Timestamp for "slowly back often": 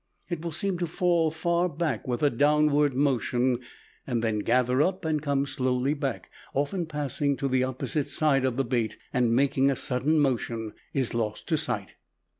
5.45-6.87